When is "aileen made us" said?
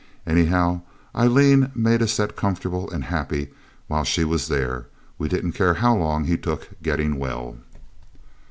1.13-2.17